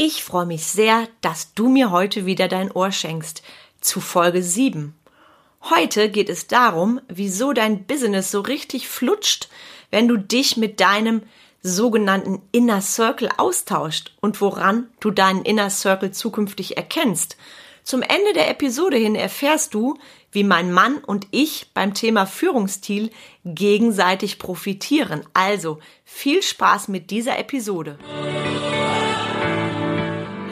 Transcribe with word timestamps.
Ich 0.00 0.22
freue 0.22 0.46
mich 0.46 0.64
sehr, 0.64 1.08
dass 1.22 1.54
du 1.54 1.68
mir 1.68 1.90
heute 1.90 2.24
wieder 2.24 2.46
dein 2.46 2.70
Ohr 2.70 2.92
schenkst 2.92 3.42
zu 3.80 4.00
Folge 4.00 4.44
7. 4.44 4.94
Heute 5.70 6.08
geht 6.08 6.28
es 6.28 6.46
darum, 6.46 7.00
wieso 7.08 7.52
dein 7.52 7.84
Business 7.84 8.30
so 8.30 8.40
richtig 8.40 8.86
flutscht, 8.86 9.48
wenn 9.90 10.06
du 10.06 10.16
dich 10.16 10.56
mit 10.56 10.78
deinem 10.78 11.22
sogenannten 11.62 12.40
Inner 12.52 12.80
Circle 12.80 13.28
austauscht 13.38 14.12
und 14.20 14.40
woran 14.40 14.86
du 15.00 15.10
deinen 15.10 15.42
Inner 15.42 15.68
Circle 15.68 16.12
zukünftig 16.12 16.76
erkennst. 16.76 17.36
Zum 17.82 18.02
Ende 18.02 18.34
der 18.34 18.50
Episode 18.50 18.98
hin 18.98 19.16
erfährst 19.16 19.74
du, 19.74 19.98
wie 20.30 20.44
mein 20.44 20.70
Mann 20.70 20.98
und 20.98 21.26
ich 21.32 21.72
beim 21.74 21.92
Thema 21.92 22.24
Führungsstil 22.24 23.10
gegenseitig 23.44 24.38
profitieren. 24.38 25.26
Also 25.34 25.80
viel 26.04 26.40
Spaß 26.40 26.86
mit 26.86 27.10
dieser 27.10 27.36
Episode. 27.36 27.98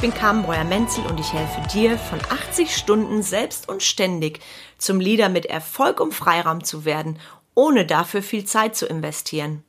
Bin 0.00 0.14
Carmen 0.14 0.44
Breuer-Menzel 0.44 1.04
und 1.04 1.20
ich 1.20 1.34
helfe 1.34 1.60
dir, 1.74 1.98
von 1.98 2.18
80 2.20 2.74
Stunden 2.74 3.22
selbst 3.22 3.68
und 3.68 3.82
ständig 3.82 4.40
zum 4.78 4.98
Leader 4.98 5.28
mit 5.28 5.44
Erfolg 5.44 6.00
und 6.00 6.14
Freiraum 6.14 6.64
zu 6.64 6.86
werden, 6.86 7.18
ohne 7.54 7.84
dafür 7.84 8.22
viel 8.22 8.44
Zeit 8.46 8.76
zu 8.76 8.86
investieren. 8.86 9.62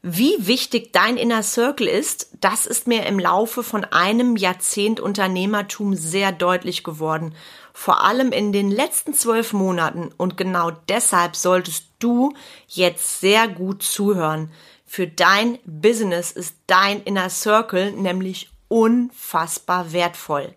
Wie 0.00 0.34
wichtig 0.38 0.94
dein 0.94 1.18
Inner 1.18 1.42
Circle 1.42 1.86
ist, 1.86 2.30
das 2.40 2.64
ist 2.64 2.86
mir 2.86 3.04
im 3.04 3.18
Laufe 3.18 3.62
von 3.62 3.84
einem 3.84 4.36
Jahrzehnt 4.36 5.00
Unternehmertum 5.00 5.94
sehr 5.94 6.32
deutlich 6.32 6.82
geworden. 6.82 7.34
Vor 7.74 8.02
allem 8.02 8.32
in 8.32 8.52
den 8.52 8.70
letzten 8.70 9.12
zwölf 9.12 9.52
Monaten. 9.52 10.10
Und 10.16 10.38
genau 10.38 10.70
deshalb 10.88 11.36
solltest 11.36 11.84
du 11.98 12.32
jetzt 12.68 13.20
sehr 13.20 13.48
gut 13.48 13.82
zuhören. 13.82 14.50
Für 14.86 15.06
dein 15.06 15.58
Business 15.66 16.32
ist 16.32 16.56
dein 16.66 17.02
Inner 17.02 17.28
Circle 17.28 17.92
nämlich 17.92 18.50
unfassbar 18.70 19.92
wertvoll. 19.92 20.54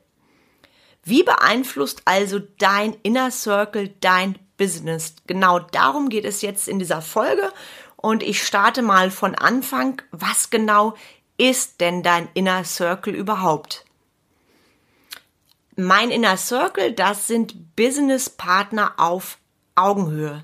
Wie 1.04 1.24
beeinflusst 1.24 2.04
also 2.06 2.40
dein 2.40 2.94
Inner 3.04 3.32
Circle 3.32 3.94
dein 4.00 4.40
Business? 4.56 5.16
Genau 5.28 5.60
darum 5.60 6.08
geht 6.08 6.24
es 6.24 6.42
jetzt 6.42 6.70
in 6.70 6.80
dieser 6.80 7.02
Folge 7.02 7.52
und 7.98 8.24
ich 8.24 8.42
starte 8.42 8.82
mal 8.82 9.12
von 9.12 9.36
Anfang. 9.36 10.02
Was 10.12 10.50
genau 10.50 10.94
ist 11.38 11.82
denn 11.82 12.04
dein 12.04 12.30
Inner 12.34 12.64
Circle 12.64 13.14
überhaupt? 13.14 13.84
Mein 15.76 16.12
Inner 16.12 16.38
Circle, 16.38 16.94
das 16.94 17.28
sind 17.28 17.76
Business 17.76 18.30
Partner 18.30 18.94
auf 18.98 19.40
Augenhöhe. 19.76 20.44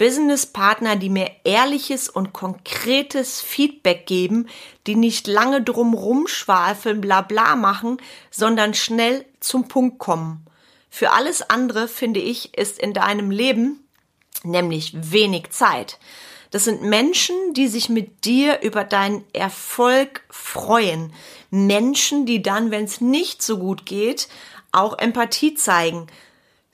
Businesspartner, 0.00 0.96
die 0.96 1.10
mir 1.10 1.30
ehrliches 1.44 2.08
und 2.08 2.32
konkretes 2.32 3.42
Feedback 3.42 4.06
geben, 4.06 4.48
die 4.86 4.94
nicht 4.96 5.26
lange 5.26 5.60
drum 5.60 5.92
rumschwafeln, 5.92 7.02
bla 7.02 7.20
bla 7.20 7.54
machen, 7.54 7.98
sondern 8.30 8.72
schnell 8.72 9.26
zum 9.40 9.68
Punkt 9.68 9.98
kommen. 9.98 10.46
Für 10.88 11.10
alles 11.10 11.42
andere, 11.42 11.86
finde 11.86 12.18
ich, 12.18 12.56
ist 12.56 12.78
in 12.78 12.94
deinem 12.94 13.30
Leben 13.30 13.86
nämlich 14.42 14.94
wenig 15.12 15.50
Zeit. 15.50 15.98
Das 16.50 16.64
sind 16.64 16.80
Menschen, 16.80 17.34
die 17.52 17.68
sich 17.68 17.90
mit 17.90 18.24
dir 18.24 18.62
über 18.62 18.84
deinen 18.84 19.22
Erfolg 19.34 20.22
freuen. 20.30 21.12
Menschen, 21.50 22.24
die 22.24 22.40
dann, 22.40 22.70
wenn 22.70 22.84
es 22.84 23.02
nicht 23.02 23.42
so 23.42 23.58
gut 23.58 23.84
geht, 23.84 24.28
auch 24.72 24.96
Empathie 24.96 25.56
zeigen. 25.56 26.06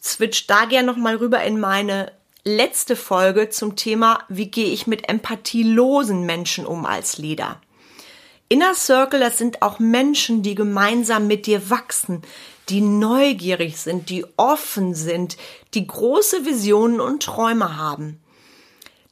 Switch 0.01 0.47
da 0.47 0.67
gern 0.67 0.87
nochmal 0.87 1.17
rüber 1.17 1.43
in 1.43 1.59
meine 1.59 2.13
letzte 2.47 2.95
Folge 2.95 3.51
zum 3.51 3.75
Thema, 3.75 4.21
wie 4.29 4.51
gehe 4.51 4.71
ich 4.71 4.87
mit 4.87 5.09
empathielosen 5.09 6.25
Menschen 6.25 6.65
um 6.65 6.87
als 6.87 7.19
Leader. 7.19 7.61
Inner 8.49 8.75
Circle, 8.75 9.19
das 9.19 9.37
sind 9.37 9.63
auch 9.63 9.81
Menschen, 9.81 10.45
die 10.45 10.55
gemeinsam 10.55 11.27
mit 11.27 11.47
dir 11.47 11.69
wachsen, 11.71 12.23
die 12.69 12.81
neugierig 12.81 13.79
sind, 13.79 14.11
die 14.11 14.25
offen 14.37 14.95
sind, 14.95 15.37
die 15.75 15.89
große 15.89 16.47
Visionen 16.47 17.01
und 17.01 17.25
Träume 17.25 17.77
haben. 17.77 18.21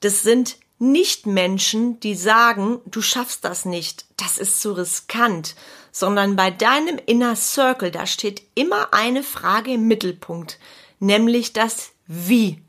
Das 0.00 0.22
sind 0.22 0.56
nicht 0.78 1.26
Menschen, 1.26 1.98
die 1.98 2.14
sagen, 2.14 2.80
du 2.86 3.02
schaffst 3.02 3.44
das 3.44 3.64
nicht, 3.64 4.04
das 4.16 4.38
ist 4.38 4.60
zu 4.60 4.72
riskant, 4.72 5.56
sondern 5.90 6.36
bei 6.36 6.52
deinem 6.52 7.00
Inner 7.04 7.34
Circle, 7.34 7.90
da 7.90 8.06
steht 8.06 8.42
immer 8.54 8.94
eine 8.94 9.24
Frage 9.24 9.72
im 9.72 9.88
Mittelpunkt, 9.88 10.60
nämlich 11.00 11.52
das 11.52 11.90
Wie 12.06 12.63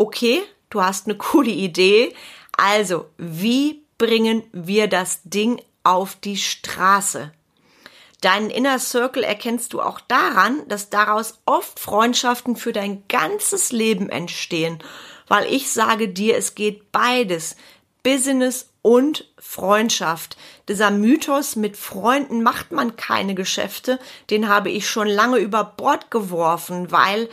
okay, 0.00 0.42
du 0.70 0.82
hast 0.82 1.06
eine 1.06 1.16
coole 1.30 1.50
Idee. 1.50 2.14
Also, 2.56 3.06
wie 3.18 3.82
bringen 3.98 4.42
wir 4.52 4.88
das 4.88 5.20
Ding 5.24 5.60
auf 5.84 6.16
die 6.16 6.38
Straße? 6.38 7.32
Deinen 8.22 8.50
Inner 8.50 8.78
Circle 8.78 9.22
erkennst 9.22 9.72
du 9.72 9.80
auch 9.80 10.00
daran, 10.00 10.66
dass 10.68 10.90
daraus 10.90 11.38
oft 11.46 11.78
Freundschaften 11.78 12.56
für 12.56 12.72
dein 12.72 13.06
ganzes 13.08 13.72
Leben 13.72 14.10
entstehen, 14.10 14.82
weil 15.26 15.50
ich 15.50 15.70
sage 15.70 16.08
dir, 16.08 16.36
es 16.36 16.54
geht 16.54 16.92
beides, 16.92 17.56
Business 18.02 18.68
und 18.82 19.26
Freundschaft. 19.38 20.36
Dieser 20.68 20.90
Mythos 20.90 21.56
mit 21.56 21.78
Freunden 21.78 22.42
macht 22.42 22.72
man 22.72 22.96
keine 22.96 23.34
Geschäfte, 23.34 23.98
den 24.28 24.48
habe 24.48 24.70
ich 24.70 24.88
schon 24.88 25.08
lange 25.08 25.38
über 25.38 25.64
Bord 25.64 26.10
geworfen, 26.10 26.90
weil 26.90 27.28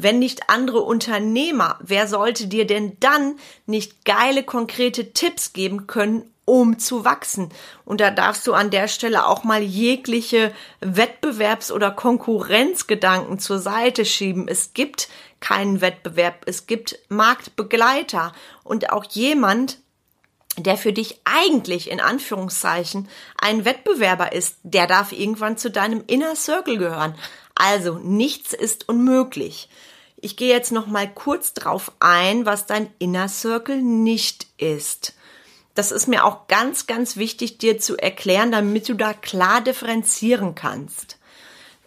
wenn 0.00 0.20
nicht 0.20 0.48
andere 0.48 0.80
Unternehmer, 0.80 1.76
wer 1.80 2.06
sollte 2.06 2.46
dir 2.46 2.66
denn 2.66 2.96
dann 3.00 3.36
nicht 3.66 4.04
geile, 4.04 4.44
konkrete 4.44 5.12
Tipps 5.12 5.52
geben 5.52 5.88
können, 5.88 6.22
um 6.44 6.78
zu 6.78 7.04
wachsen. 7.04 7.50
Und 7.84 8.00
da 8.00 8.12
darfst 8.12 8.46
du 8.46 8.54
an 8.54 8.70
der 8.70 8.86
Stelle 8.86 9.26
auch 9.26 9.42
mal 9.42 9.60
jegliche 9.60 10.52
Wettbewerbs- 10.80 11.72
oder 11.72 11.90
Konkurrenzgedanken 11.90 13.40
zur 13.40 13.58
Seite 13.58 14.04
schieben. 14.04 14.46
Es 14.46 14.72
gibt 14.72 15.08
keinen 15.40 15.80
Wettbewerb, 15.80 16.42
es 16.46 16.66
gibt 16.66 16.98
Marktbegleiter 17.08 18.32
und 18.62 18.90
auch 18.90 19.04
jemand, 19.04 19.78
der 20.60 20.76
für 20.76 20.92
dich 20.92 21.20
eigentlich 21.24 21.90
in 21.90 22.00
Anführungszeichen 22.00 23.08
ein 23.36 23.64
Wettbewerber 23.64 24.32
ist, 24.32 24.56
der 24.62 24.86
darf 24.86 25.12
irgendwann 25.12 25.56
zu 25.56 25.70
deinem 25.70 26.04
Inner 26.06 26.36
Circle 26.36 26.78
gehören. 26.78 27.14
Also 27.54 27.98
nichts 27.98 28.52
ist 28.52 28.88
unmöglich. 28.88 29.68
Ich 30.20 30.36
gehe 30.36 30.52
jetzt 30.52 30.72
noch 30.72 30.86
mal 30.86 31.08
kurz 31.08 31.54
drauf 31.54 31.92
ein, 32.00 32.44
was 32.44 32.66
dein 32.66 32.90
Inner 32.98 33.28
Circle 33.28 33.80
nicht 33.82 34.46
ist. 34.56 35.14
Das 35.74 35.92
ist 35.92 36.08
mir 36.08 36.24
auch 36.24 36.48
ganz, 36.48 36.88
ganz 36.88 37.16
wichtig, 37.16 37.58
dir 37.58 37.78
zu 37.78 37.96
erklären, 37.96 38.50
damit 38.50 38.88
du 38.88 38.94
da 38.94 39.12
klar 39.12 39.60
differenzieren 39.60 40.56
kannst. 40.56 41.18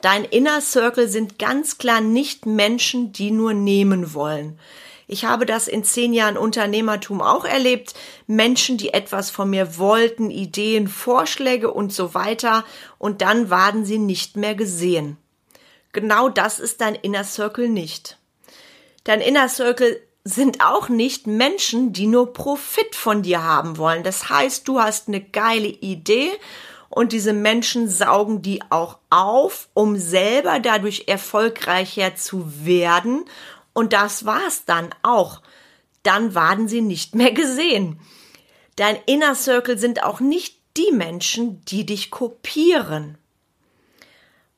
Dein 0.01 0.23
Inner 0.23 0.61
Circle 0.61 1.09
sind 1.09 1.39
ganz 1.39 1.77
klar 1.77 1.99
nicht 1.99 2.45
Menschen, 2.45 3.11
die 3.11 3.31
nur 3.31 3.53
nehmen 3.53 4.13
wollen. 4.13 4.57
Ich 5.11 5.25
habe 5.25 5.45
das 5.45 5.67
in 5.67 5.83
zehn 5.83 6.13
Jahren 6.13 6.37
Unternehmertum 6.37 7.21
auch 7.21 7.43
erlebt. 7.43 7.93
Menschen, 8.27 8.77
die 8.77 8.93
etwas 8.93 9.29
von 9.29 9.49
mir 9.49 9.77
wollten, 9.77 10.31
Ideen, 10.31 10.87
Vorschläge 10.87 11.69
und 11.69 11.91
so 11.91 12.13
weiter. 12.13 12.63
Und 12.97 13.21
dann 13.21 13.49
waren 13.49 13.83
sie 13.83 13.97
nicht 13.97 14.37
mehr 14.37 14.55
gesehen. 14.55 15.17
Genau 15.91 16.29
das 16.29 16.61
ist 16.61 16.79
dein 16.79 16.95
Inner 16.95 17.25
Circle 17.25 17.67
nicht. 17.67 18.19
Dein 19.03 19.19
Inner 19.19 19.49
Circle 19.49 20.01
sind 20.23 20.63
auch 20.63 20.87
nicht 20.87 21.27
Menschen, 21.27 21.91
die 21.91 22.07
nur 22.07 22.31
Profit 22.31 22.95
von 22.95 23.21
dir 23.21 23.43
haben 23.43 23.77
wollen. 23.77 24.03
Das 24.03 24.29
heißt, 24.29 24.65
du 24.65 24.79
hast 24.79 25.09
eine 25.09 25.19
geile 25.19 25.67
Idee 25.67 26.31
und 26.87 27.11
diese 27.11 27.33
Menschen 27.33 27.89
saugen 27.89 28.41
die 28.41 28.61
auch 28.69 28.99
auf, 29.09 29.67
um 29.73 29.97
selber 29.97 30.59
dadurch 30.59 31.03
erfolgreicher 31.07 32.15
zu 32.15 32.65
werden. 32.65 33.25
Und 33.73 33.93
das 33.93 34.25
war's 34.25 34.65
dann 34.65 34.93
auch. 35.01 35.41
Dann 36.03 36.35
waren 36.35 36.67
sie 36.67 36.81
nicht 36.81 37.15
mehr 37.15 37.31
gesehen. 37.31 37.99
Dein 38.75 38.97
Inner 39.05 39.35
Circle 39.35 39.77
sind 39.77 40.03
auch 40.03 40.19
nicht 40.19 40.59
die 40.77 40.91
Menschen, 40.91 41.63
die 41.65 41.85
dich 41.85 42.11
kopieren. 42.11 43.17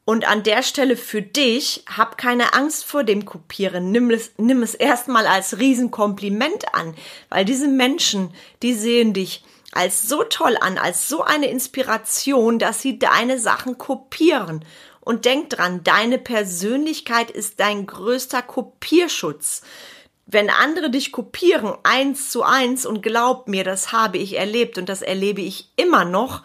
Und 0.06 0.28
an 0.28 0.44
der 0.44 0.64
Stelle 0.64 0.98
für 0.98 1.22
dich, 1.22 1.86
hab 1.88 2.18
keine 2.18 2.54
Angst 2.54 2.84
vor 2.84 3.04
dem 3.04 3.24
Kopieren. 3.24 3.92
Nimm 3.92 4.12
es, 4.12 4.32
nimm 4.38 4.62
es 4.62 4.76
erstmal 4.76 5.26
als 5.26 5.60
Riesenkompliment 5.60 6.74
an, 6.74 6.94
weil 7.30 7.46
diese 7.46 7.70
Menschen, 7.70 8.34
die 8.62 8.74
sehen 8.74 9.14
dich 9.14 9.44
als 9.72 10.08
so 10.08 10.24
toll 10.24 10.58
an, 10.60 10.78
als 10.78 11.08
so 11.08 11.24
eine 11.24 11.48
Inspiration, 11.48 12.60
dass 12.60 12.82
sie 12.82 13.00
deine 13.00 13.40
Sachen 13.40 13.78
kopieren. 13.78 14.66
Und 15.04 15.26
denk 15.26 15.50
dran, 15.50 15.84
deine 15.84 16.18
Persönlichkeit 16.18 17.30
ist 17.30 17.60
dein 17.60 17.86
größter 17.86 18.42
Kopierschutz. 18.42 19.62
Wenn 20.26 20.50
andere 20.50 20.90
dich 20.90 21.12
kopieren, 21.12 21.74
eins 21.84 22.30
zu 22.30 22.44
eins, 22.44 22.86
und 22.86 23.04
glaub 23.04 23.48
mir, 23.48 23.66
das 23.66 23.92
habe 23.92 24.18
ich 24.18 24.38
erlebt 24.38 24.78
und 24.78 24.88
das 24.88 25.02
erlebe 25.02 25.42
ich 25.42 25.70
immer 25.76 26.06
noch, 26.06 26.42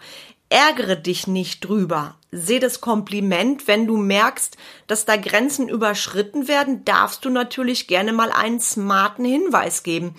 ärgere 0.49 0.95
dich 0.97 1.27
nicht 1.27 1.61
drüber. 1.61 2.15
Seh 2.31 2.59
das 2.59 2.81
Kompliment, 2.81 3.67
wenn 3.67 3.87
du 3.87 3.97
merkst, 3.97 4.57
dass 4.87 5.05
da 5.05 5.15
Grenzen 5.15 5.69
überschritten 5.69 6.47
werden, 6.47 6.83
darfst 6.83 7.23
du 7.23 7.29
natürlich 7.29 7.87
gerne 7.87 8.11
mal 8.11 8.31
einen 8.31 8.59
smarten 8.59 9.25
Hinweis 9.25 9.83
geben. 9.83 10.15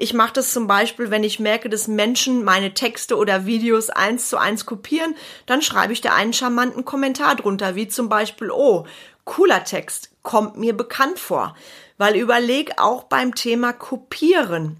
Ich 0.00 0.14
mache 0.14 0.34
das 0.34 0.52
zum 0.52 0.68
Beispiel, 0.68 1.10
wenn 1.10 1.24
ich 1.24 1.40
merke, 1.40 1.68
dass 1.68 1.88
Menschen 1.88 2.44
meine 2.44 2.72
Texte 2.72 3.16
oder 3.16 3.46
Videos 3.46 3.90
eins 3.90 4.28
zu 4.28 4.38
eins 4.38 4.64
kopieren, 4.64 5.16
dann 5.44 5.60
schreibe 5.60 5.92
ich 5.92 6.00
da 6.00 6.14
einen 6.14 6.32
charmanten 6.32 6.84
Kommentar 6.84 7.34
drunter, 7.34 7.74
wie 7.74 7.88
zum 7.88 8.08
Beispiel, 8.08 8.52
oh, 8.52 8.86
cooler 9.24 9.64
Text, 9.64 10.10
kommt 10.22 10.56
mir 10.56 10.76
bekannt 10.76 11.18
vor. 11.18 11.56
Weil 11.96 12.14
überleg 12.14 12.80
auch 12.80 13.02
beim 13.04 13.34
Thema 13.34 13.72
Kopieren. 13.72 14.76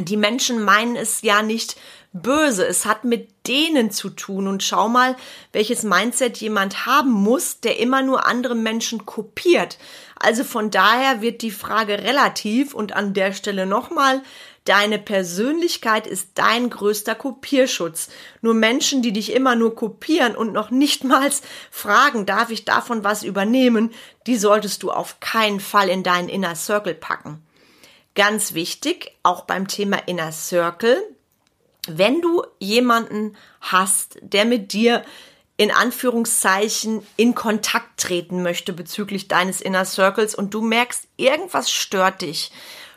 Die 0.00 0.16
Menschen 0.16 0.60
meinen 0.60 0.96
es 0.96 1.22
ja 1.22 1.42
nicht 1.42 1.76
böse. 2.22 2.66
Es 2.66 2.86
hat 2.86 3.04
mit 3.04 3.28
denen 3.46 3.90
zu 3.90 4.10
tun. 4.10 4.46
Und 4.46 4.62
schau 4.62 4.88
mal, 4.88 5.16
welches 5.52 5.82
Mindset 5.82 6.38
jemand 6.38 6.86
haben 6.86 7.10
muss, 7.10 7.60
der 7.60 7.78
immer 7.78 8.02
nur 8.02 8.26
andere 8.26 8.54
Menschen 8.54 9.06
kopiert. 9.06 9.78
Also 10.16 10.44
von 10.44 10.70
daher 10.70 11.20
wird 11.22 11.42
die 11.42 11.50
Frage 11.50 11.98
relativ 12.02 12.74
und 12.74 12.94
an 12.94 13.14
der 13.14 13.32
Stelle 13.32 13.66
nochmal, 13.66 14.22
Deine 14.68 14.98
Persönlichkeit 14.98 16.06
ist 16.06 16.32
dein 16.34 16.68
größter 16.68 17.14
Kopierschutz. 17.14 18.10
Nur 18.42 18.52
Menschen, 18.52 19.00
die 19.00 19.14
dich 19.14 19.32
immer 19.32 19.56
nur 19.56 19.74
kopieren 19.74 20.36
und 20.36 20.52
noch 20.52 20.70
nicht 20.70 21.04
mal 21.04 21.30
fragen, 21.70 22.26
darf 22.26 22.50
ich 22.50 22.66
davon 22.66 23.02
was 23.02 23.22
übernehmen, 23.22 23.94
die 24.26 24.36
solltest 24.36 24.82
du 24.82 24.90
auf 24.90 25.20
keinen 25.20 25.60
Fall 25.60 25.88
in 25.88 26.02
deinen 26.02 26.28
Inner 26.28 26.54
Circle 26.54 26.92
packen. 26.94 27.42
Ganz 28.14 28.52
wichtig, 28.52 29.16
auch 29.22 29.46
beim 29.46 29.68
Thema 29.68 30.06
Inner 30.06 30.32
Circle, 30.32 31.02
wenn 31.96 32.20
du 32.20 32.42
jemanden 32.58 33.36
hast, 33.60 34.18
der 34.22 34.44
mit 34.44 34.72
dir 34.72 35.04
in 35.56 35.72
Anführungszeichen 35.72 37.04
in 37.16 37.34
Kontakt 37.34 38.00
treten 38.00 38.42
möchte 38.42 38.72
bezüglich 38.72 39.26
deines 39.26 39.60
Inner 39.60 39.84
Circles 39.84 40.34
und 40.34 40.54
du 40.54 40.62
merkst, 40.62 41.08
irgendwas 41.16 41.70
stört 41.70 42.22
dich. 42.22 42.52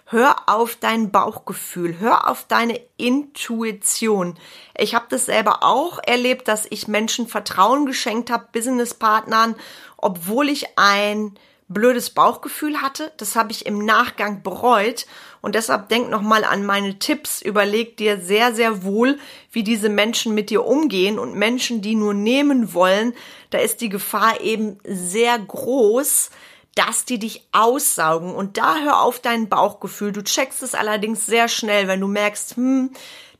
Hör 0.05 0.35
auf 0.47 0.75
dein 0.75 1.09
Bauchgefühl, 1.09 1.99
hör 1.99 2.29
auf 2.29 2.45
deine 2.47 2.79
Intuition. 2.97 4.37
Ich 4.77 4.93
habe 4.93 5.05
das 5.09 5.25
selber 5.25 5.63
auch 5.63 5.99
erlebt, 6.05 6.47
dass 6.47 6.67
ich 6.69 6.87
Menschen 6.87 7.27
Vertrauen 7.27 7.85
geschenkt 7.85 8.29
habe, 8.29 8.49
Businesspartnern, 8.51 9.55
obwohl 9.97 10.49
ich 10.49 10.77
ein 10.77 11.33
blödes 11.73 12.09
Bauchgefühl 12.09 12.81
hatte. 12.81 13.11
Das 13.17 13.35
habe 13.35 13.51
ich 13.51 13.65
im 13.65 13.85
Nachgang 13.85 14.43
bereut 14.43 15.05
und 15.41 15.55
deshalb 15.55 15.89
denk 15.89 16.09
noch 16.09 16.21
mal 16.21 16.43
an 16.43 16.65
meine 16.65 16.99
Tipps. 16.99 17.41
Überleg 17.41 17.97
dir 17.97 18.19
sehr 18.19 18.53
sehr 18.53 18.83
wohl, 18.83 19.19
wie 19.51 19.63
diese 19.63 19.89
Menschen 19.89 20.33
mit 20.33 20.49
dir 20.49 20.65
umgehen 20.65 21.19
und 21.19 21.35
Menschen, 21.35 21.81
die 21.81 21.95
nur 21.95 22.13
nehmen 22.13 22.73
wollen, 22.73 23.13
da 23.49 23.57
ist 23.57 23.81
die 23.81 23.89
Gefahr 23.89 24.41
eben 24.41 24.79
sehr 24.85 25.37
groß, 25.37 26.29
dass 26.75 27.05
die 27.05 27.19
dich 27.19 27.45
aussaugen 27.51 28.33
und 28.33 28.57
da 28.57 28.77
hör 28.79 29.01
auf 29.01 29.19
dein 29.19 29.49
Bauchgefühl. 29.49 30.11
Du 30.11 30.23
checkst 30.23 30.63
es 30.63 30.73
allerdings 30.73 31.25
sehr 31.25 31.47
schnell, 31.47 31.87
wenn 31.87 31.99
du 31.99 32.07
merkst, 32.07 32.55
hm, 32.55 32.91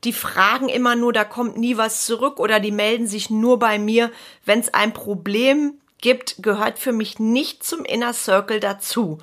die 0.04 0.12
fragen 0.12 0.68
immer 0.68 0.96
nur, 0.96 1.12
da 1.12 1.24
kommt 1.24 1.56
nie 1.56 1.76
was 1.76 2.04
zurück 2.04 2.40
oder 2.40 2.60
die 2.60 2.72
melden 2.72 3.06
sich 3.06 3.30
nur 3.30 3.58
bei 3.58 3.78
mir, 3.78 4.10
wenn 4.44 4.60
es 4.60 4.74
ein 4.74 4.92
Problem 4.92 5.74
gibt, 6.02 6.42
gehört 6.42 6.78
für 6.78 6.92
mich 6.92 7.18
nicht 7.18 7.64
zum 7.64 7.86
Inner 7.86 8.12
Circle 8.12 8.60
dazu. 8.60 9.18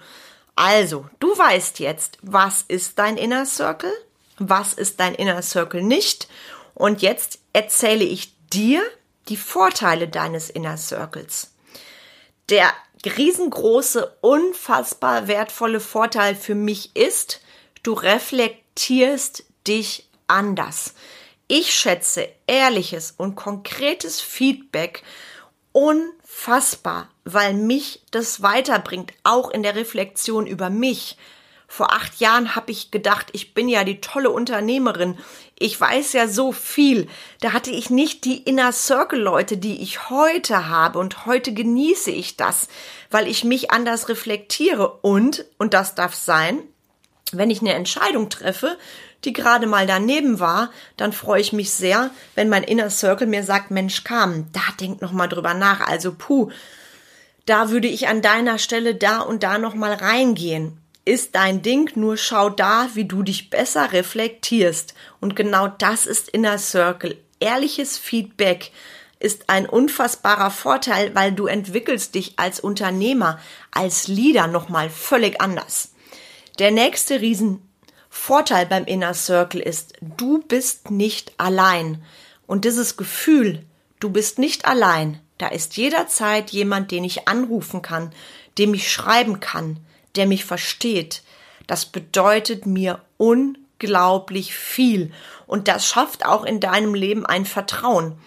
Also, 0.56 1.08
du 1.20 1.28
weißt 1.38 1.80
jetzt, 1.80 2.18
was 2.24 2.64
ist 2.68 2.98
dein 2.98 3.16
Inner 3.16 3.46
Circle? 3.46 3.94
Was 4.40 4.74
ist 4.74 5.00
dein 5.00 5.14
Inner 5.14 5.42
Circle 5.44 5.84
nicht? 5.84 6.28
Und 6.74 7.02
jetzt 7.02 7.40
erzähle 7.54 8.04
ich 8.04 8.34
dir 8.50 8.81
die 9.28 9.38
Vorteile 9.38 10.08
deines 10.08 10.50
Inner 10.50 10.78
Circles. 10.78 11.52
Der 12.50 12.74
riesengroße, 13.06 14.18
unfassbar 14.22 15.28
wertvolle 15.28 15.80
Vorteil 15.80 16.36
für 16.36 16.56
mich 16.56 16.96
ist, 16.96 17.42
du 17.84 17.94
reflektierst 17.94 19.44
dich 19.68 20.10
anders. 20.28 20.94
Ich 21.48 21.74
schätze 21.74 22.30
ehrliches 22.48 23.14
und 23.18 23.36
konkretes 23.36 24.20
Feedback 24.22 25.04
unfassbar, 26.30 27.10
weil 27.26 27.54
mich 27.54 28.02
das 28.12 28.42
weiterbringt, 28.42 29.14
auch 29.24 29.50
in 29.50 29.64
der 29.64 29.76
Reflexion 29.76 30.48
über 30.48 30.70
mich. 30.70 31.18
Vor 31.68 31.94
acht 31.94 32.20
Jahren 32.20 32.56
habe 32.56 32.72
ich 32.72 32.90
gedacht, 32.90 33.28
ich 33.34 33.54
bin 33.54 33.70
ja 33.70 33.84
die 33.84 34.02
tolle 34.02 34.31
Unternehmerin. 34.31 35.18
Ich 35.58 35.80
weiß 35.80 36.14
ja 36.14 36.28
so 36.28 36.52
viel. 36.52 37.08
Da 37.42 37.54
hatte 37.54 37.70
ich 37.70 37.92
nicht 37.92 38.26
die 38.26 38.38
Inner 38.38 38.72
Circle 38.72 39.20
Leute, 39.20 39.58
die 39.58 39.81
ich 39.81 40.10
heute 40.10 40.68
habe. 40.68 40.98
Und 40.98 41.28
heute 41.28 41.54
genieße 41.54 42.10
ich 42.10 42.38
das, 42.38 42.70
weil 43.12 43.28
ich 43.28 43.44
mich 43.44 43.70
anders 43.70 44.10
reflektiere. 44.10 44.90
Und, 45.02 45.46
und 45.60 45.76
das 45.76 45.94
darf 45.94 46.16
sein, 46.16 46.64
wenn 47.31 47.52
ich 47.52 47.62
eine 47.62 47.74
Entscheidung 47.74 48.30
treffe, 48.30 48.78
die 49.25 49.33
gerade 49.33 49.68
mal 49.68 49.88
daneben 49.88 50.39
war, 50.39 50.71
dann 50.98 51.13
freue 51.13 51.42
ich 51.42 51.54
mich 51.54 51.71
sehr, 51.71 52.12
wenn 52.36 52.50
mein 52.50 52.63
Inner 52.63 52.89
Circle 52.89 53.27
mir 53.27 53.44
sagt, 53.44 53.71
Mensch, 53.71 54.04
kam, 54.04 54.48
da 54.54 54.62
denk 54.80 55.01
noch 55.01 55.12
mal 55.12 55.27
drüber 55.27 55.54
nach. 55.54 55.81
Also, 55.81 56.13
puh, 56.18 56.50
da 57.45 57.69
würde 57.69 57.88
ich 57.88 58.07
an 58.07 58.21
deiner 58.21 58.60
Stelle 58.60 58.95
da 58.95 59.19
und 59.19 59.44
da 59.44 59.57
noch 59.57 59.75
mal 59.75 59.94
reingehen 59.94 60.77
ist 61.10 61.33
dein 61.33 61.63
Ding, 61.63 61.92
nur 61.95 62.18
schau 62.18 62.51
da, 62.51 62.88
wie 62.94 63.06
du 63.06 63.24
dich 63.24 63.50
besser 63.50 63.94
reflektierst. 63.94 64.94
Und 65.19 65.36
genau 65.36 65.68
das 65.68 66.06
ist 66.06 66.30
Inner 66.30 66.60
Circle. 66.60 67.18
Ehrliches 67.39 67.98
Feedback 67.98 68.71
ist 69.19 69.50
ein 69.50 69.68
unfassbarer 69.68 70.51
Vorteil, 70.51 71.16
weil 71.16 71.31
du 71.31 71.48
entwickelst 71.48 72.13
dich 72.13 72.33
als 72.38 72.60
Unternehmer, 72.60 73.39
als 73.71 74.07
Leader 74.07 74.45
nochmal 74.45 74.92
völlig 74.92 75.42
anders. 75.42 75.94
Der 76.60 76.69
nächste 76.69 77.21
Riesenvorteil 78.19 78.66
beim 78.66 78.86
Inner 78.86 79.13
Circle 79.13 79.62
ist, 79.62 79.94
du 80.01 80.39
bist 80.39 80.92
nicht 80.92 81.33
allein. 81.38 82.04
Und 82.48 82.66
dieses 82.66 82.98
Gefühl, 82.98 83.66
du 84.00 84.10
bist 84.10 84.39
nicht 84.39 84.66
allein, 84.66 85.19
da 85.38 85.48
ist 85.48 85.77
jederzeit 85.77 86.51
jemand, 86.51 86.92
den 86.92 87.06
ich 87.06 87.27
anrufen 87.27 87.81
kann, 87.81 88.12
dem 88.57 88.74
ich 88.74 88.92
schreiben 88.92 89.39
kann, 89.39 89.80
der 90.16 90.28
mich 90.28 90.44
versteht, 90.44 91.23
das 91.66 91.85
bedeutet 91.85 92.66
mir 92.66 93.02
unglaublich 93.18 94.54
viel. 94.54 95.14
Und 95.47 95.68
das 95.68 95.88
schafft 95.88 96.26
auch 96.26 96.44
in 96.44 96.59
deinem 96.59 96.95
Leben 96.95 97.26
ein 97.26 97.45
Vertrauen, 97.45 98.18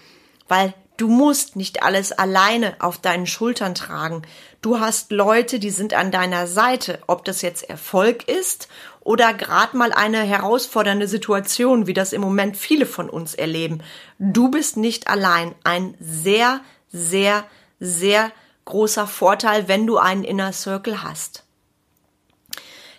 weil 0.49 0.73
du 0.97 1.09
musst 1.09 1.55
nicht 1.55 1.83
alles 1.83 2.13
alleine 2.13 2.77
auf 2.79 2.99
deinen 2.99 3.27
Schultern 3.27 3.75
tragen. 3.75 4.23
Du 4.63 4.81
hast 4.81 5.11
Leute, 5.11 5.59
die 5.59 5.71
sind 5.71 5.93
an 5.93 6.11
deiner 6.11 6.47
Seite, 6.47 7.01
ob 7.09 7.25
das 7.25 7.43
jetzt 7.43 7.69
Erfolg 7.69 8.29
ist 8.29 8.69
oder 9.05 9.35
gerade 9.35 9.77
mal 9.77 9.93
eine 9.93 10.23
herausfordernde 10.23 11.09
Situation, 11.09 11.87
wie 11.87 11.95
das 11.95 12.13
im 12.13 12.21
Moment 12.21 12.57
viele 12.57 12.87
von 12.87 13.11
uns 13.11 13.35
erleben. 13.35 13.83
Du 14.19 14.51
bist 14.51 14.77
nicht 14.77 15.09
allein. 15.09 15.55
Ein 15.65 15.95
sehr, 16.01 16.61
sehr, 16.91 17.45
sehr 17.81 18.31
großer 18.65 19.07
Vorteil, 19.07 19.67
wenn 19.69 19.87
du 19.87 19.99
einen 19.99 20.25
Inner 20.25 20.53
Circle 20.53 21.03
hast. 21.03 21.45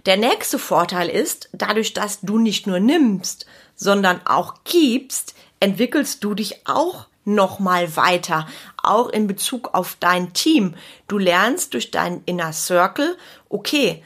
Der 0.05 0.17
nächste 0.17 0.59
Vorteil 0.59 1.07
ist, 1.07 1.49
dadurch, 1.53 1.93
dass 1.93 2.19
du 2.19 2.37
nicht 2.37 2.67
nur 2.67 2.81
nimmst, 2.81 3.45
sondern 3.75 4.19
auch 4.25 4.55
gibst, 4.65 5.33
entwickelst 5.61 6.23
du 6.23 6.33
dich 6.33 6.67
auch 6.67 7.05
nochmal 7.23 7.95
weiter, 7.95 8.47
auch 8.81 9.07
in 9.07 9.27
Bezug 9.27 9.73
auf 9.73 9.95
dein 10.01 10.33
Team. 10.33 10.75
Du 11.07 11.17
lernst 11.17 11.73
durch 11.73 11.89
deinen 11.89 12.21
Inner 12.25 12.51
Circle, 12.51 13.17
okay, 13.47 14.03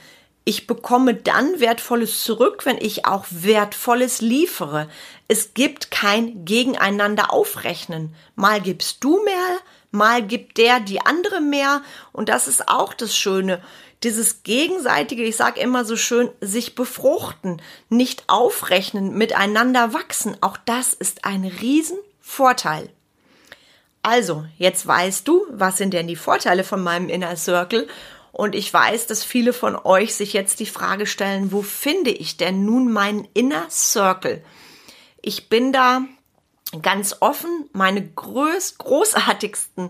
ich 0.47 0.65
bekomme 0.65 1.13
dann 1.13 1.59
Wertvolles 1.59 2.23
zurück, 2.23 2.65
wenn 2.65 2.77
ich 2.77 3.05
auch 3.05 3.25
Wertvolles 3.29 4.21
liefere. 4.21 4.89
Es 5.27 5.53
gibt 5.53 5.91
kein 5.91 6.45
Gegeneinander 6.45 7.33
aufrechnen. 7.33 8.15
Mal 8.35 8.61
gibst 8.61 9.03
du 9.03 9.21
mehr, 9.25 9.57
mal 9.91 10.25
gibt 10.25 10.57
der 10.57 10.79
die 10.79 11.01
andere 11.01 11.41
mehr 11.41 11.81
und 12.13 12.29
das 12.29 12.47
ist 12.47 12.69
auch 12.69 12.93
das 12.93 13.13
Schöne 13.13 13.61
dieses 14.03 14.43
gegenseitige, 14.43 15.23
ich 15.23 15.35
sage 15.35 15.59
immer 15.59 15.83
so 15.83 15.97
schön, 15.97 16.29
sich 16.39 16.75
befruchten, 16.75 17.61
nicht 17.89 18.23
aufrechnen, 18.27 19.17
miteinander 19.17 19.93
wachsen, 19.93 20.37
auch 20.41 20.55
das 20.65 20.93
ist 20.93 21.25
ein 21.25 21.43
Riesenvorteil. 21.43 22.89
Also, 24.03 24.45
jetzt 24.57 24.85
weißt 24.87 25.27
du, 25.27 25.45
was 25.49 25.77
sind 25.77 25.93
denn 25.93 26.07
die 26.07 26.15
Vorteile 26.15 26.63
von 26.63 26.81
meinem 26.81 27.09
Inner 27.09 27.35
Circle? 27.35 27.87
Und 28.37 28.53
ich 28.53 28.71
weiß, 28.71 29.07
dass 29.07 29.23
viele 29.23 29.51
von 29.51 29.75
euch 29.75 30.13
sich 30.13 30.31
jetzt 30.31 30.59
die 30.59 30.67
Frage 30.67 31.07
stellen, 31.07 31.51
wo 31.51 31.63
finde 31.63 32.11
ich 32.11 32.37
denn 32.37 32.65
nun 32.65 32.91
meinen 32.91 33.27
Inner 33.33 33.67
Circle? 33.71 34.43
Ich 35.23 35.49
bin 35.49 35.73
da 35.73 36.03
ganz 36.83 37.15
offen, 37.19 37.67
meine 37.73 38.07
größ 38.07 38.77
großartigsten, 38.77 39.89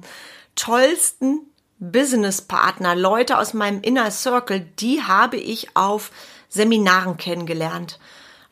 tollsten 0.55 1.41
Businesspartner, 1.79 2.95
Leute 2.95 3.37
aus 3.37 3.53
meinem 3.53 3.81
Inner 3.81 4.11
Circle, 4.11 4.61
die 4.79 5.03
habe 5.03 5.35
ich 5.35 5.75
auf 5.75 6.09
Seminaren 6.47 7.17
kennengelernt. 7.17 7.99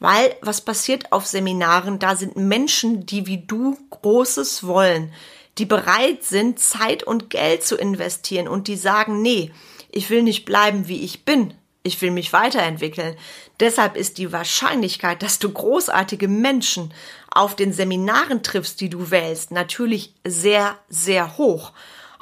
Weil 0.02 0.36
was 0.42 0.60
passiert 0.60 1.14
auf 1.14 1.26
Seminaren? 1.26 2.00
Da 2.00 2.18
sind 2.18 2.36
Menschen, 2.36 3.06
die 3.06 3.28
wie 3.28 3.46
du 3.48 3.78
Großes 3.92 4.68
wollen, 4.68 5.14
die 5.58 5.66
bereit 5.66 6.26
sind, 6.26 6.60
Zeit 6.60 7.04
und 7.04 7.30
Geld 7.30 7.64
zu 7.64 7.78
investieren 7.78 8.50
und 8.50 8.68
die 8.68 8.76
sagen, 8.76 9.22
nee, 9.22 9.54
ich 9.96 10.10
will 10.10 10.22
nicht 10.22 10.46
bleiben, 10.46 10.88
wie 10.88 11.04
ich 11.04 11.26
bin. 11.26 11.56
Ich 11.82 12.02
will 12.02 12.12
mich 12.12 12.34
weiterentwickeln. 12.34 13.16
Deshalb 13.60 13.96
ist 13.96 14.18
die 14.18 14.32
Wahrscheinlichkeit, 14.32 15.24
dass 15.24 15.40
du 15.40 15.52
großartige 15.52 16.28
Menschen 16.28 16.94
auf 17.32 17.56
den 17.56 17.72
Seminaren 17.72 18.44
triffst, 18.44 18.82
die 18.82 18.90
du 18.90 19.10
wählst, 19.10 19.52
natürlich 19.52 20.14
sehr, 20.26 20.78
sehr 20.90 21.38
hoch. 21.38 21.72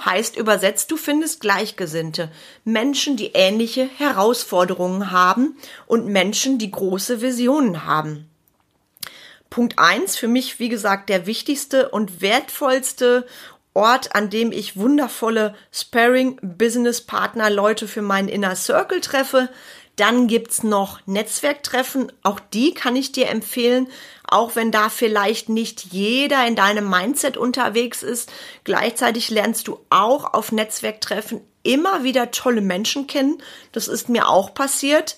Heißt 0.06 0.38
übersetzt, 0.38 0.92
du 0.92 0.98
findest 0.98 1.42
Gleichgesinnte, 1.42 2.32
Menschen, 2.64 3.18
die 3.18 3.32
ähnliche 3.34 3.90
Herausforderungen 3.98 5.12
haben 5.12 5.58
und 5.88 6.08
Menschen, 6.08 6.60
die 6.60 6.72
große 6.72 7.22
Visionen 7.22 7.86
haben. 7.86 8.30
Punkt 9.50 9.78
eins 9.78 10.18
für 10.18 10.28
mich, 10.28 10.60
wie 10.60 10.70
gesagt, 10.70 11.10
der 11.10 11.26
wichtigste 11.26 11.90
und 11.90 12.22
wertvollste 12.22 13.28
Ort, 13.74 14.16
an 14.16 14.30
dem 14.30 14.52
ich 14.52 14.78
wundervolle 14.78 15.56
Sparring-Business-Partner, 15.72 17.50
Leute 17.50 17.88
für 17.88 18.02
meinen 18.02 18.28
Inner 18.30 18.56
Circle 18.56 19.02
treffe. 19.02 19.50
Dann 19.96 20.28
gibt's 20.28 20.64
noch 20.64 21.00
Netzwerktreffen. 21.06 22.12
Auch 22.24 22.40
die 22.40 22.74
kann 22.74 22.96
ich 22.96 23.12
dir 23.12 23.30
empfehlen, 23.30 23.88
auch 24.28 24.56
wenn 24.56 24.72
da 24.72 24.90
vielleicht 24.90 25.50
nicht 25.50 25.86
jeder 25.92 26.46
in 26.48 26.56
deinem 26.56 26.90
Mindset 26.90 27.38
unterwegs 27.38 28.04
ist. 28.04 28.32
Gleichzeitig 28.64 29.30
lernst 29.30 29.68
du 29.68 29.80
auch 29.90 30.34
auf 30.34 30.52
Netzwerktreffen 30.52 31.42
immer 31.64 32.04
wieder 32.04 32.32
tolle 32.32 32.62
Menschen 32.62 33.08
kennen. 33.08 33.42
Das 33.72 33.88
ist 33.88 34.10
mir 34.10 34.28
auch 34.28 34.54
passiert. 34.54 35.18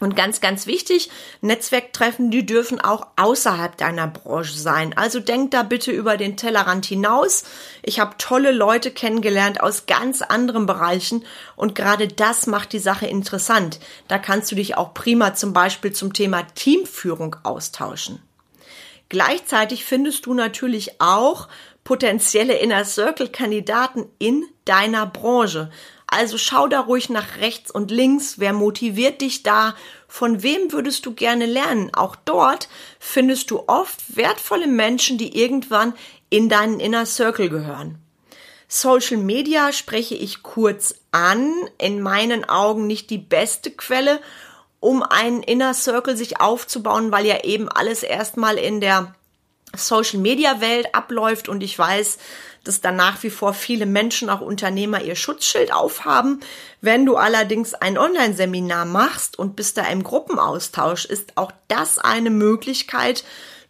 Und 0.00 0.14
ganz, 0.14 0.40
ganz 0.40 0.66
wichtig, 0.66 1.10
Netzwerktreffen, 1.40 2.30
die 2.30 2.46
dürfen 2.46 2.80
auch 2.80 3.08
außerhalb 3.16 3.76
deiner 3.76 4.06
Branche 4.06 4.56
sein. 4.56 4.96
Also 4.96 5.18
denk 5.18 5.50
da 5.50 5.64
bitte 5.64 5.90
über 5.90 6.16
den 6.16 6.36
Tellerrand 6.36 6.86
hinaus. 6.86 7.44
Ich 7.82 7.98
habe 7.98 8.14
tolle 8.16 8.52
Leute 8.52 8.92
kennengelernt 8.92 9.60
aus 9.60 9.86
ganz 9.86 10.22
anderen 10.22 10.66
Bereichen 10.66 11.24
und 11.56 11.74
gerade 11.74 12.06
das 12.06 12.46
macht 12.46 12.72
die 12.72 12.78
Sache 12.78 13.06
interessant. 13.06 13.80
Da 14.06 14.18
kannst 14.18 14.52
du 14.52 14.54
dich 14.54 14.76
auch 14.76 14.94
prima 14.94 15.34
zum 15.34 15.52
Beispiel 15.52 15.92
zum 15.92 16.12
Thema 16.12 16.42
Teamführung 16.54 17.34
austauschen. 17.42 18.22
Gleichzeitig 19.08 19.84
findest 19.84 20.26
du 20.26 20.34
natürlich 20.34 21.00
auch 21.00 21.48
potenzielle 21.82 22.58
Inner 22.58 22.84
Circle 22.84 23.30
Kandidaten 23.30 24.06
in 24.18 24.44
deiner 24.66 25.06
Branche. 25.06 25.70
Also 26.10 26.38
schau 26.38 26.68
da 26.68 26.80
ruhig 26.80 27.10
nach 27.10 27.36
rechts 27.36 27.70
und 27.70 27.90
links. 27.90 28.38
Wer 28.38 28.54
motiviert 28.54 29.20
dich 29.20 29.42
da? 29.42 29.74
Von 30.08 30.42
wem 30.42 30.72
würdest 30.72 31.04
du 31.04 31.12
gerne 31.12 31.44
lernen? 31.44 31.92
Auch 31.92 32.16
dort 32.16 32.68
findest 32.98 33.50
du 33.50 33.64
oft 33.66 34.16
wertvolle 34.16 34.66
Menschen, 34.66 35.18
die 35.18 35.38
irgendwann 35.38 35.92
in 36.30 36.48
deinen 36.48 36.80
Inner 36.80 37.04
Circle 37.04 37.50
gehören. 37.50 37.98
Social 38.68 39.18
Media 39.18 39.70
spreche 39.72 40.14
ich 40.14 40.42
kurz 40.42 40.94
an. 41.12 41.52
In 41.76 42.00
meinen 42.00 42.48
Augen 42.48 42.86
nicht 42.86 43.10
die 43.10 43.18
beste 43.18 43.70
Quelle, 43.70 44.20
um 44.80 45.02
einen 45.02 45.42
Inner 45.42 45.74
Circle 45.74 46.16
sich 46.16 46.40
aufzubauen, 46.40 47.12
weil 47.12 47.26
ja 47.26 47.44
eben 47.44 47.68
alles 47.68 48.02
erstmal 48.02 48.56
in 48.56 48.80
der 48.80 49.14
Social 49.76 50.18
Media 50.18 50.60
Welt 50.60 50.94
abläuft 50.94 51.48
und 51.48 51.62
ich 51.62 51.78
weiß, 51.78 52.18
dass 52.64 52.80
da 52.80 52.92
nach 52.92 53.22
wie 53.22 53.30
vor 53.30 53.54
viele 53.54 53.86
Menschen, 53.86 54.30
auch 54.30 54.40
Unternehmer, 54.40 55.02
ihr 55.02 55.16
Schutzschild 55.16 55.72
aufhaben. 55.72 56.40
Wenn 56.80 57.06
du 57.06 57.16
allerdings 57.16 57.74
ein 57.74 57.98
Online-Seminar 57.98 58.84
machst 58.84 59.38
und 59.38 59.56
bist 59.56 59.76
da 59.78 59.84
im 59.84 60.02
Gruppenaustausch, 60.02 61.04
ist 61.04 61.36
auch 61.36 61.52
das 61.68 61.98
eine 61.98 62.30
Möglichkeit, 62.30 63.24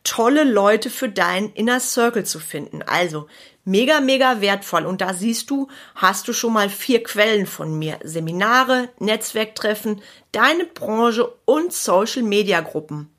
tolle 0.04 0.44
Leute 0.44 0.90
für 0.90 1.08
deinen 1.08 1.52
Inner 1.52 1.80
Circle 1.80 2.24
zu 2.24 2.40
finden. 2.40 2.82
Also 2.82 3.28
mega, 3.64 4.00
mega 4.00 4.40
wertvoll. 4.40 4.86
Und 4.86 5.00
da 5.00 5.12
siehst 5.14 5.50
du, 5.50 5.68
hast 5.94 6.26
du 6.26 6.32
schon 6.32 6.52
mal 6.52 6.70
vier 6.70 7.02
Quellen 7.02 7.46
von 7.46 7.78
mir. 7.78 7.98
Seminare, 8.02 8.88
Netzwerktreffen, 8.98 10.02
deine 10.32 10.64
Branche 10.64 11.28
und 11.44 11.72
Social-Media-Gruppen. 11.72 13.10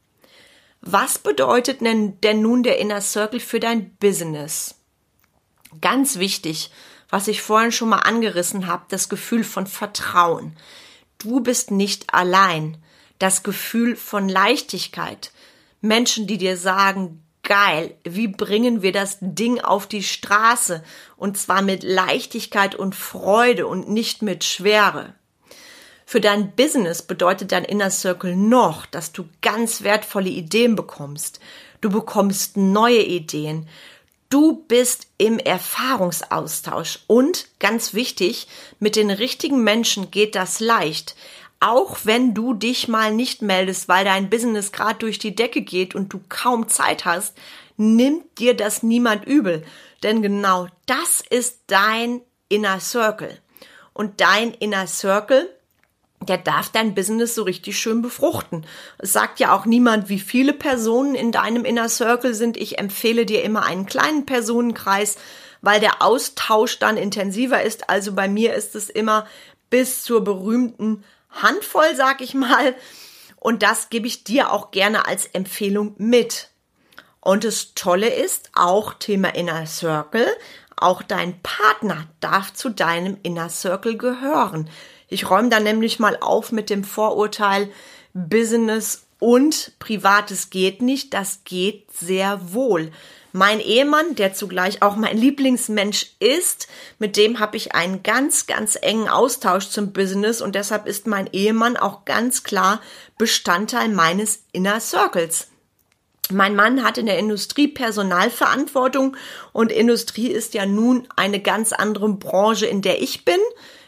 Was 0.81 1.19
bedeutet 1.19 1.81
denn, 1.81 2.19
denn 2.21 2.41
nun 2.41 2.63
der 2.63 2.79
Inner 2.79 3.01
Circle 3.01 3.39
für 3.39 3.59
dein 3.59 3.95
Business? 3.95 4.75
Ganz 5.81 6.17
wichtig, 6.19 6.71
was 7.09 7.27
ich 7.27 7.41
vorhin 7.41 7.71
schon 7.71 7.89
mal 7.89 8.00
angerissen 8.00 8.67
habe, 8.67 8.86
das 8.89 9.09
Gefühl 9.09 9.43
von 9.43 9.67
Vertrauen. 9.67 10.55
Du 11.17 11.41
bist 11.41 11.71
nicht 11.71 12.13
allein. 12.13 12.77
Das 13.17 13.43
Gefühl 13.43 13.98
von 13.98 14.29
Leichtigkeit. 14.29 15.31
Menschen, 15.81 16.27
die 16.27 16.38
dir 16.38 16.55
sagen, 16.55 17.21
geil, 17.43 17.95
wie 18.03 18.29
bringen 18.29 18.81
wir 18.81 18.93
das 18.93 19.17
Ding 19.19 19.59
auf 19.59 19.88
die 19.88 20.03
Straße? 20.03 20.83
Und 21.17 21.38
zwar 21.38 21.62
mit 21.62 21.83
Leichtigkeit 21.83 22.75
und 22.75 22.95
Freude 22.95 23.67
und 23.67 23.89
nicht 23.89 24.21
mit 24.21 24.45
Schwere. 24.45 25.13
Für 26.12 26.20
dein 26.20 26.56
Business 26.56 27.04
bedeutet 27.04 27.51
dein 27.51 27.63
Inner 27.63 27.92
Circle 27.92 28.36
noch, 28.36 28.88
dass 28.88 29.12
du 29.12 29.30
ganz 29.44 29.84
wertvolle 29.84 30.30
Ideen 30.30 30.75
bekommst. 30.75 31.39
Du 31.82 31.92
bekommst 31.92 32.58
neue 32.58 33.04
Ideen. 33.04 33.68
Du 34.28 34.66
bist 34.68 35.06
im 35.20 35.38
Erfahrungsaustausch 35.38 37.01
und 37.06 37.48
ganz 37.60 37.94
wichtig, 37.94 38.48
mit 38.80 38.96
den 38.96 39.12
richtigen 39.12 39.63
Menschen 39.63 40.10
geht 40.10 40.34
das 40.34 40.60
leicht. 40.60 41.16
Auch 41.60 41.98
wenn 42.06 42.34
du 42.34 42.56
dich 42.56 42.88
mal 42.88 43.13
nicht 43.13 43.44
meldest, 43.44 43.88
weil 43.88 44.04
dein 44.04 44.32
Business 44.32 44.72
gerade 44.72 44.98
durch 44.98 45.20
die 45.20 45.36
Decke 45.36 45.62
geht 45.62 45.94
und 45.94 46.12
du 46.12 46.22
kaum 46.28 46.70
Zeit 46.70 47.06
hast, 47.06 47.38
nimmt 47.78 48.39
dir 48.39 48.58
das 48.58 48.82
niemand 48.82 49.28
übel. 49.28 49.63
Denn 50.01 50.24
genau 50.24 50.70
das 50.88 51.22
ist 51.30 51.60
dein 51.68 52.22
Inner 52.48 52.80
Circle. 52.80 53.38
Und 53.94 54.22
dein 54.22 54.56
Inner 54.56 54.88
Circle 54.88 55.48
der 56.28 56.38
darf 56.38 56.70
dein 56.70 56.94
Business 56.96 57.36
so 57.36 57.44
richtig 57.44 57.80
schön 57.80 58.02
befruchten. 58.02 58.66
Es 58.98 59.14
sagt 59.14 59.40
ja 59.40 59.56
auch 59.56 59.66
niemand, 59.66 60.10
wie 60.10 60.20
viele 60.20 60.54
Personen 60.54 61.16
in 61.16 61.32
deinem 61.32 61.66
Inner 61.66 61.90
Circle 61.90 62.34
sind. 62.34 62.58
Ich 62.58 62.78
empfehle 62.78 63.26
dir 63.26 63.44
immer 63.44 63.64
einen 63.64 63.86
kleinen 63.86 64.26
Personenkreis, 64.26 65.18
weil 65.62 65.80
der 65.80 66.02
Austausch 66.02 66.80
dann 66.80 66.98
intensiver 66.98 67.64
ist. 67.64 67.90
Also 67.90 68.14
bei 68.14 68.28
mir 68.28 68.54
ist 68.54 68.76
es 68.76 68.90
immer 68.90 69.26
bis 69.70 70.04
zur 70.04 70.24
berühmten 70.24 71.04
Handvoll, 71.30 71.96
sag 71.96 72.22
ich 72.22 72.34
mal. 72.34 72.76
Und 73.38 73.64
das 73.64 73.90
gebe 73.90 74.08
ich 74.08 74.24
dir 74.24 74.52
auch 74.52 74.72
gerne 74.72 75.08
als 75.08 75.26
Empfehlung 75.26 75.96
mit. 75.98 76.50
Und 77.22 77.44
das 77.44 77.74
Tolle 77.76 78.10
ist 78.10 78.52
auch 78.54 78.94
Thema 78.94 79.34
Inner 79.36 79.66
Circle. 79.66 80.28
Auch 80.81 81.03
dein 81.03 81.41
Partner 81.41 82.07
darf 82.21 82.53
zu 82.53 82.69
deinem 82.69 83.17
Inner 83.21 83.50
Circle 83.50 83.98
gehören. 83.98 84.69
Ich 85.09 85.29
räume 85.29 85.50
da 85.50 85.59
nämlich 85.59 86.00
mal 86.00 86.17
auf 86.21 86.53
mit 86.53 86.69
dem 86.69 86.86
Vorurteil, 86.86 87.69
Business 88.13 89.05
und 89.19 89.74
Privates 89.79 90.50
geht 90.50 90.81
nicht. 90.81 91.13
Das 91.13 91.41
geht 91.43 91.91
sehr 91.91 92.53
wohl. 92.53 92.91
Mein 93.33 93.59
Ehemann, 93.59 94.15
der 94.15 94.33
zugleich 94.33 94.81
auch 94.81 94.95
mein 94.95 95.17
Lieblingsmensch 95.17 96.13
ist, 96.19 96.69
mit 96.98 97.17
dem 97.17 97.39
habe 97.39 97.57
ich 97.57 97.75
einen 97.75 98.01
ganz, 98.01 98.48
ganz 98.48 98.77
engen 98.81 99.09
Austausch 99.09 99.67
zum 99.67 99.91
Business 99.91 100.41
und 100.41 100.55
deshalb 100.55 100.88
ist 100.88 101.07
mein 101.07 101.27
Ehemann 101.33 101.75
auch 101.75 102.05
ganz 102.05 102.43
klar 102.43 102.81
Bestandteil 103.17 103.89
meines 103.89 104.45
Inner 104.53 104.79
Circles. 104.79 105.48
Mein 106.31 106.55
Mann 106.55 106.83
hat 106.83 107.00
in 107.00 107.07
der 107.07 107.17
Industrie 107.17 107.67
Personalverantwortung 107.67 109.17
und 109.51 109.71
Industrie 109.71 110.27
ist 110.27 110.53
ja 110.53 110.67
nun 110.67 111.07
eine 111.15 111.39
ganz 111.39 111.74
andere 111.74 112.07
Branche, 112.09 112.67
in 112.67 112.83
der 112.83 113.01
ich 113.01 113.25
bin. 113.25 113.39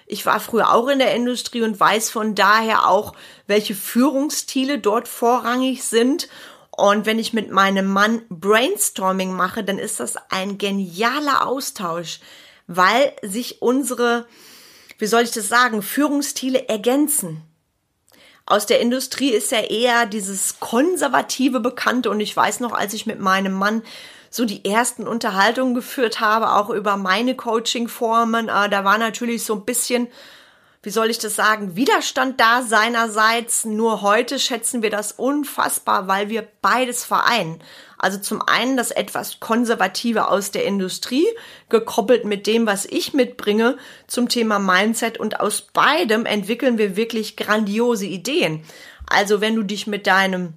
Ich 0.07 0.25
war 0.25 0.39
früher 0.39 0.74
auch 0.74 0.88
in 0.88 0.98
der 0.98 1.13
Industrie 1.13 1.62
und 1.62 1.79
weiß 1.79 2.10
von 2.10 2.33
daher 2.33 2.88
auch, 2.88 3.13
welche 3.45 3.75
Führungsstile 3.75 4.79
dort 4.79 5.07
vorrangig 5.07 5.83
sind. 5.83 6.29
Und 6.71 7.05
wenn 7.05 7.19
ich 7.19 7.31
mit 7.31 7.51
meinem 7.51 7.86
Mann 7.86 8.24
Brainstorming 8.29 9.33
mache, 9.33 9.63
dann 9.63 9.77
ist 9.77 10.00
das 10.00 10.15
ein 10.31 10.57
genialer 10.57 11.45
Austausch, 11.45 12.21
weil 12.65 13.13
sich 13.21 13.62
unsere, 13.62 14.25
wie 14.98 15.05
soll 15.05 15.21
ich 15.21 15.31
das 15.31 15.48
sagen, 15.48 15.83
Führungsstile 15.83 16.67
ergänzen. 16.67 17.43
Aus 18.45 18.65
der 18.65 18.79
Industrie 18.79 19.29
ist 19.29 19.51
ja 19.51 19.60
eher 19.60 20.05
dieses 20.05 20.60
konservative 20.60 21.60
Bekannte 21.60 22.10
und 22.10 22.19
ich 22.19 22.36
weiß 22.36 22.60
noch, 22.60 22.74
als 22.74 22.93
ich 22.93 23.05
mit 23.05 23.19
meinem 23.19 23.53
Mann 23.53 23.83
so 24.31 24.45
die 24.45 24.65
ersten 24.65 25.07
Unterhaltungen 25.07 25.75
geführt 25.75 26.21
habe, 26.21 26.53
auch 26.53 26.69
über 26.69 26.95
meine 26.98 27.36
Coaching-Formen. 27.36 28.48
Äh, 28.48 28.69
da 28.69 28.83
war 28.83 28.98
natürlich 28.98 29.43
so 29.43 29.55
ein 29.55 29.65
bisschen, 29.65 30.07
wie 30.81 30.89
soll 30.89 31.10
ich 31.10 31.19
das 31.19 31.36
sagen, 31.36 31.75
Widerstand 31.75 32.39
da 32.39 32.62
seinerseits. 32.63 33.65
Nur 33.65 34.01
heute 34.01 34.39
schätzen 34.39 34.81
wir 34.81 34.89
das 34.89 35.12
unfassbar, 35.12 36.07
weil 36.07 36.29
wir 36.29 36.48
beides 36.62 37.03
vereinen. 37.03 37.62
Also 38.01 38.17
zum 38.17 38.41
einen 38.41 38.77
das 38.77 38.89
etwas 38.89 39.39
konservative 39.39 40.27
aus 40.27 40.50
der 40.50 40.65
Industrie, 40.65 41.27
gekoppelt 41.70 42.25
mit 42.25 42.48
dem, 42.48 42.65
was 42.65 42.86
ich 42.86 43.13
mitbringe 43.13 43.77
zum 44.08 44.27
Thema 44.27 44.58
Mindset 44.58 45.20
und 45.20 45.39
aus 45.39 45.62
beidem 45.62 46.25
entwickeln 46.25 46.79
wir 46.79 46.96
wirklich 46.96 47.38
grandiose 47.38 48.08
Ideen. 48.08 48.63
Also 49.05 49.39
wenn 49.39 49.55
du 49.55 49.62
dich 49.62 49.86
mit 49.86 50.08
deinem 50.08 50.53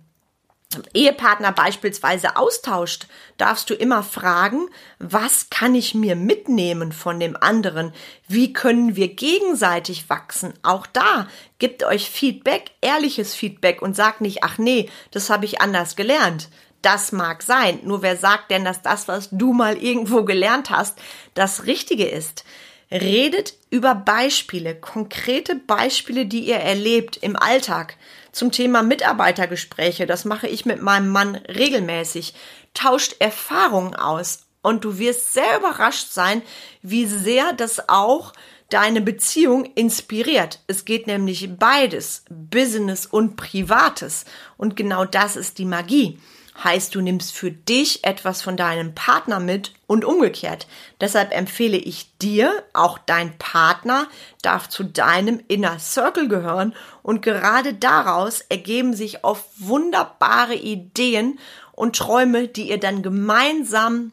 Ehepartner 0.94 1.52
beispielsweise 1.52 2.36
austauscht, 2.36 3.08
darfst 3.36 3.68
du 3.68 3.74
immer 3.74 4.02
fragen, 4.02 4.70
was 4.98 5.50
kann 5.50 5.74
ich 5.74 5.94
mir 5.94 6.16
mitnehmen 6.16 6.92
von 6.92 7.20
dem 7.20 7.36
anderen? 7.36 7.92
Wie 8.26 8.54
können 8.54 8.96
wir 8.96 9.08
gegenseitig 9.08 10.08
wachsen? 10.08 10.54
Auch 10.62 10.86
da 10.86 11.28
gibt 11.58 11.84
euch 11.84 12.08
Feedback, 12.08 12.70
ehrliches 12.80 13.34
Feedback 13.34 13.82
und 13.82 13.94
sagt 13.94 14.22
nicht, 14.22 14.42
ach 14.42 14.56
nee, 14.56 14.88
das 15.10 15.28
habe 15.28 15.44
ich 15.44 15.60
anders 15.60 15.94
gelernt. 15.94 16.48
Das 16.84 17.12
mag 17.12 17.42
sein. 17.42 17.80
Nur 17.84 18.02
wer 18.02 18.18
sagt 18.18 18.50
denn, 18.50 18.62
dass 18.62 18.82
das, 18.82 19.08
was 19.08 19.30
du 19.30 19.54
mal 19.54 19.78
irgendwo 19.78 20.22
gelernt 20.22 20.68
hast, 20.68 20.98
das 21.32 21.64
Richtige 21.64 22.04
ist? 22.04 22.44
Redet 22.90 23.54
über 23.70 23.94
Beispiele, 23.94 24.74
konkrete 24.74 25.54
Beispiele, 25.54 26.26
die 26.26 26.40
ihr 26.40 26.58
erlebt 26.58 27.16
im 27.16 27.36
Alltag 27.36 27.96
zum 28.32 28.52
Thema 28.52 28.82
Mitarbeitergespräche. 28.82 30.04
Das 30.04 30.26
mache 30.26 30.46
ich 30.46 30.66
mit 30.66 30.82
meinem 30.82 31.08
Mann 31.08 31.36
regelmäßig. 31.36 32.34
Tauscht 32.74 33.16
Erfahrungen 33.18 33.96
aus 33.96 34.40
und 34.60 34.84
du 34.84 34.98
wirst 34.98 35.32
sehr 35.32 35.56
überrascht 35.56 36.12
sein, 36.12 36.42
wie 36.82 37.06
sehr 37.06 37.54
das 37.54 37.88
auch 37.88 38.34
deine 38.68 39.00
Beziehung 39.00 39.64
inspiriert. 39.74 40.60
Es 40.66 40.84
geht 40.84 41.06
nämlich 41.06 41.56
beides, 41.56 42.26
Business 42.28 43.06
und 43.06 43.36
Privates. 43.36 44.26
Und 44.58 44.76
genau 44.76 45.06
das 45.06 45.36
ist 45.36 45.56
die 45.56 45.64
Magie 45.64 46.18
heißt, 46.62 46.94
du 46.94 47.00
nimmst 47.00 47.34
für 47.34 47.50
dich 47.50 48.04
etwas 48.04 48.42
von 48.42 48.56
deinem 48.56 48.94
Partner 48.94 49.40
mit 49.40 49.72
und 49.86 50.04
umgekehrt. 50.04 50.66
Deshalb 51.00 51.32
empfehle 51.32 51.76
ich 51.76 52.16
dir, 52.18 52.64
auch 52.72 52.98
dein 52.98 53.36
Partner 53.38 54.06
darf 54.42 54.68
zu 54.68 54.84
deinem 54.84 55.42
Inner 55.48 55.78
Circle 55.78 56.28
gehören 56.28 56.74
und 57.02 57.22
gerade 57.22 57.74
daraus 57.74 58.40
ergeben 58.40 58.94
sich 58.94 59.24
oft 59.24 59.46
wunderbare 59.56 60.54
Ideen 60.54 61.38
und 61.72 61.96
Träume, 61.96 62.46
die 62.46 62.68
ihr 62.68 62.78
dann 62.78 63.02
gemeinsam 63.02 64.12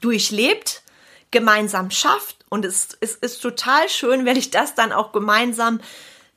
durchlebt, 0.00 0.82
gemeinsam 1.30 1.90
schafft 1.90 2.36
und 2.48 2.64
es, 2.64 2.96
es 3.00 3.14
ist 3.14 3.40
total 3.40 3.88
schön, 3.88 4.24
wenn 4.24 4.36
ich 4.36 4.50
das 4.50 4.74
dann 4.74 4.92
auch 4.92 5.12
gemeinsam 5.12 5.80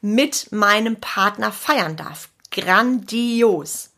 mit 0.01 0.51
meinem 0.51 0.99
Partner 0.99 1.51
feiern 1.51 1.95
darf. 1.95 2.29
Grandios. 2.51 3.88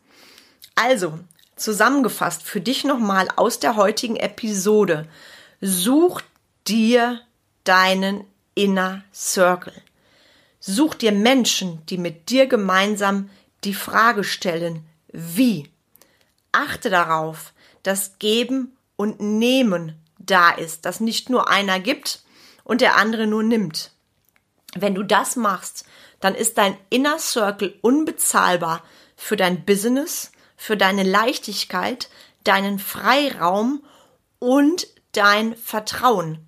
Also, 0.74 1.18
zusammengefasst 1.56 2.42
für 2.42 2.60
dich 2.60 2.84
nochmal 2.84 3.28
aus 3.36 3.58
der 3.58 3.76
heutigen 3.76 4.16
Episode. 4.16 5.06
Such 5.60 6.22
dir 6.66 7.20
deinen 7.64 8.24
Inner 8.54 9.04
Circle. 9.12 9.74
Such 10.60 10.94
dir 10.94 11.12
Menschen, 11.12 11.84
die 11.86 11.98
mit 11.98 12.30
dir 12.30 12.46
gemeinsam 12.46 13.30
die 13.64 13.74
Frage 13.74 14.24
stellen, 14.24 14.84
wie. 15.08 15.68
Achte 16.52 16.90
darauf, 16.90 17.52
dass 17.82 18.18
Geben 18.18 18.76
und 18.96 19.20
Nehmen 19.20 19.96
da 20.18 20.50
ist, 20.50 20.84
dass 20.84 21.00
nicht 21.00 21.30
nur 21.30 21.48
einer 21.48 21.80
gibt 21.80 22.22
und 22.64 22.80
der 22.80 22.96
andere 22.96 23.26
nur 23.26 23.42
nimmt. 23.42 23.90
Wenn 24.74 24.94
du 24.94 25.02
das 25.02 25.36
machst, 25.36 25.84
dann 26.20 26.34
ist 26.34 26.58
dein 26.58 26.76
Inner 26.90 27.18
Circle 27.18 27.74
unbezahlbar 27.82 28.82
für 29.16 29.36
dein 29.36 29.64
Business, 29.64 30.32
für 30.62 30.76
deine 30.76 31.02
Leichtigkeit, 31.02 32.08
deinen 32.44 32.78
Freiraum 32.78 33.82
und 34.38 34.86
dein 35.10 35.56
Vertrauen. 35.56 36.38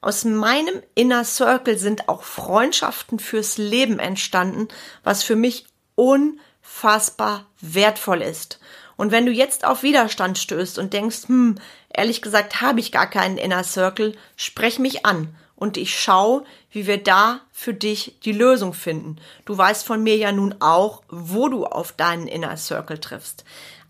Aus 0.00 0.24
meinem 0.24 0.82
Inner 0.96 1.22
Circle 1.22 1.78
sind 1.78 2.08
auch 2.08 2.24
Freundschaften 2.24 3.20
fürs 3.20 3.58
Leben 3.58 4.00
entstanden, 4.00 4.66
was 5.04 5.22
für 5.22 5.36
mich 5.36 5.66
unfassbar 5.94 7.46
wertvoll 7.60 8.22
ist. 8.22 8.58
Und 8.96 9.12
wenn 9.12 9.24
du 9.24 9.30
jetzt 9.30 9.64
auf 9.64 9.84
Widerstand 9.84 10.36
stößt 10.38 10.76
und 10.80 10.92
denkst, 10.92 11.28
hm, 11.28 11.54
ehrlich 11.90 12.22
gesagt 12.22 12.60
habe 12.60 12.80
ich 12.80 12.90
gar 12.90 13.08
keinen 13.08 13.38
Inner 13.38 13.62
Circle, 13.62 14.16
sprech 14.34 14.80
mich 14.80 15.06
an 15.06 15.36
und 15.60 15.76
ich 15.76 15.96
schau, 16.00 16.44
wie 16.72 16.88
wir 16.88 17.00
da 17.00 17.42
für 17.52 17.74
dich 17.74 18.18
die 18.24 18.32
Lösung 18.32 18.72
finden. 18.72 19.16
Du 19.44 19.56
weißt 19.56 19.86
von 19.86 20.02
mir 20.02 20.16
ja 20.16 20.32
nun 20.32 20.56
auch, 20.58 21.02
wo 21.08 21.48
du 21.48 21.66
auf 21.66 21.92
deinen 21.92 22.26
Inner 22.26 22.56
Circle 22.56 22.98
triffst. 22.98 23.44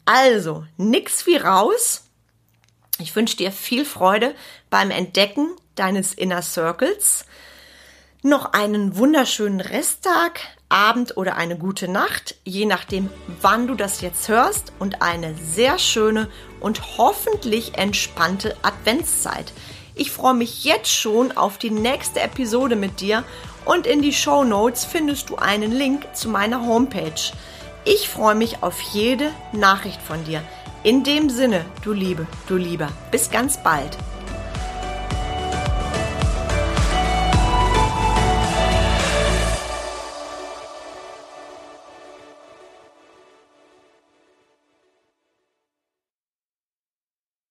Also, 0.04 0.66
nix 0.76 1.26
wie 1.26 1.36
raus. 1.36 2.02
Ich 2.98 3.14
wünsche 3.14 3.36
dir 3.36 3.52
viel 3.52 3.84
Freude 3.84 4.34
beim 4.68 4.90
Entdecken 4.90 5.48
deines 5.76 6.12
Inner 6.12 6.42
Circles. 6.42 7.24
Noch 8.22 8.52
einen 8.52 8.96
wunderschönen 8.96 9.60
Resttag, 9.60 10.40
Abend 10.68 11.16
oder 11.16 11.36
eine 11.36 11.56
gute 11.56 11.86
Nacht, 11.86 12.34
je 12.44 12.66
nachdem, 12.66 13.10
wann 13.40 13.68
du 13.68 13.76
das 13.76 14.00
jetzt 14.00 14.28
hörst 14.28 14.72
und 14.80 15.02
eine 15.02 15.36
sehr 15.36 15.78
schöne 15.78 16.28
und 16.58 16.98
hoffentlich 16.98 17.78
entspannte 17.78 18.56
Adventszeit. 18.62 19.52
Ich 20.00 20.12
freue 20.12 20.32
mich 20.32 20.64
jetzt 20.64 20.90
schon 20.90 21.36
auf 21.36 21.58
die 21.58 21.68
nächste 21.68 22.20
Episode 22.20 22.74
mit 22.74 23.02
dir 23.02 23.22
und 23.66 23.86
in 23.86 24.00
die 24.00 24.14
Show 24.14 24.44
Notes 24.44 24.86
findest 24.86 25.28
du 25.28 25.36
einen 25.36 25.72
Link 25.72 26.08
zu 26.14 26.30
meiner 26.30 26.64
Homepage. 26.66 27.20
Ich 27.84 28.08
freue 28.08 28.34
mich 28.34 28.62
auf 28.62 28.80
jede 28.94 29.30
Nachricht 29.52 30.00
von 30.00 30.24
dir. 30.24 30.42
In 30.84 31.04
dem 31.04 31.28
Sinne, 31.28 31.66
du 31.82 31.92
Liebe, 31.92 32.26
du 32.46 32.56
Lieber, 32.56 32.88
bis 33.10 33.30
ganz 33.30 33.62
bald. 33.62 33.98